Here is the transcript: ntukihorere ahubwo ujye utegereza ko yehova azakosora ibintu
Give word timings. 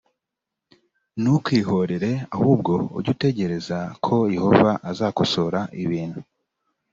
ntukihorere 1.21 2.11
ahubwo 2.35 2.73
ujye 2.97 3.09
utegereza 3.15 3.79
ko 4.05 4.15
yehova 4.35 4.71
azakosora 4.91 5.59
ibintu 5.83 6.19